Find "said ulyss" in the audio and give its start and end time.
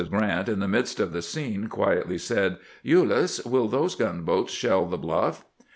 2.17-3.45